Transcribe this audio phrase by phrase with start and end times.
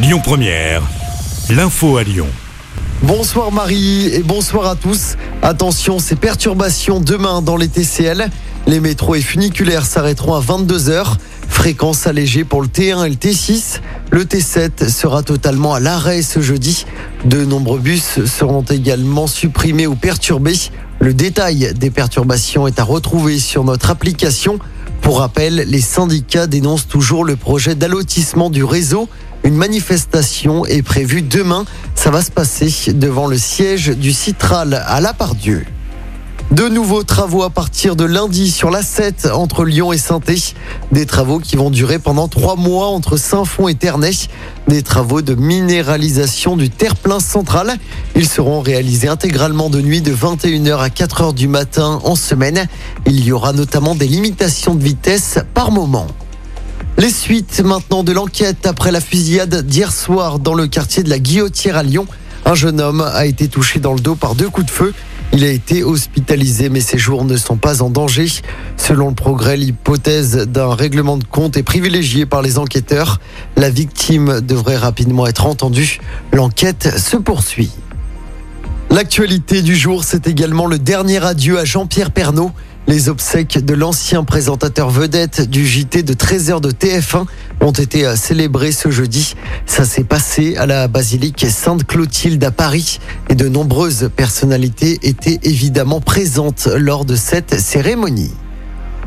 [0.00, 0.80] Lyon Première,
[1.50, 2.28] l'info à Lyon.
[3.02, 5.16] Bonsoir Marie et bonsoir à tous.
[5.42, 8.30] Attention, ces perturbations demain dans les TCL.
[8.68, 11.16] Les métros et funiculaires s'arrêteront à 22h.
[11.48, 13.80] Fréquence allégée pour le T1 et le T6.
[14.12, 16.86] Le T7 sera totalement à l'arrêt ce jeudi.
[17.24, 20.70] De nombreux bus seront également supprimés ou perturbés.
[21.00, 24.60] Le détail des perturbations est à retrouver sur notre application.
[25.00, 29.08] Pour rappel, les syndicats dénoncent toujours le projet d'allotissement du réseau.
[29.48, 31.64] Une manifestation est prévue demain.
[31.94, 35.64] Ça va se passer devant le siège du Citral à La Pardieu.
[36.50, 40.20] De nouveaux travaux à partir de lundi sur la 7 entre Lyon et saint
[40.92, 44.10] Des travaux qui vont durer pendant trois mois entre Saint-Fond et Ternay.
[44.66, 47.78] Des travaux de minéralisation du terre-plein central.
[48.16, 52.66] Ils seront réalisés intégralement de nuit de 21h à 4h du matin en semaine.
[53.06, 56.06] Il y aura notamment des limitations de vitesse par moment.
[56.98, 61.20] Les suites maintenant de l'enquête après la fusillade d'hier soir dans le quartier de la
[61.20, 62.08] Guillotière à Lyon.
[62.44, 64.92] Un jeune homme a été touché dans le dos par deux coups de feu.
[65.32, 68.26] Il a été hospitalisé, mais ses jours ne sont pas en danger.
[68.76, 73.20] Selon le progrès, l'hypothèse d'un règlement de compte est privilégiée par les enquêteurs.
[73.56, 76.00] La victime devrait rapidement être entendue.
[76.32, 77.70] L'enquête se poursuit.
[78.90, 82.50] L'actualité du jour, c'est également le dernier adieu à Jean-Pierre Pernaud.
[82.88, 87.26] Les obsèques de l'ancien présentateur vedette du JT de 13h de TF1
[87.60, 89.34] ont été euh, célébrées ce jeudi.
[89.66, 96.00] Ça s'est passé à la basilique Sainte-Clotilde à Paris et de nombreuses personnalités étaient évidemment
[96.00, 98.32] présentes lors de cette cérémonie.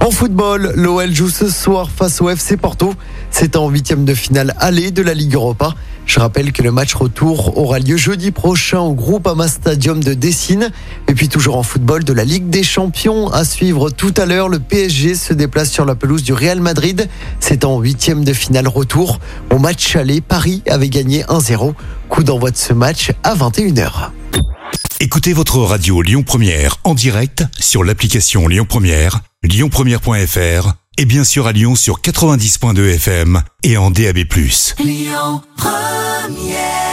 [0.00, 2.92] En football, l'OL joue ce soir face au FC Porto.
[3.30, 5.74] C'est en huitième de finale aller de la Ligue Europa.
[6.10, 10.12] Je rappelle que le match retour aura lieu jeudi prochain au groupe Ama Stadium de
[10.12, 10.72] Dessine.
[11.06, 14.48] Et puis toujours en football de la Ligue des Champions à suivre tout à l'heure.
[14.48, 17.08] Le PSG se déplace sur la pelouse du Real Madrid.
[17.38, 19.20] C'est en huitième de finale retour.
[19.50, 21.74] Au match aller, Paris avait gagné 1-0.
[22.08, 24.10] Coup d'envoi de ce match à 21h.
[24.98, 31.46] Écoutez votre radio Lyon Première en direct sur l'application Lyon Première, lyonpremière.fr et bien sûr
[31.46, 34.18] à Lyon sur 90.2 FM et en DAB+.
[34.80, 35.40] Lyon
[36.20, 36.89] Première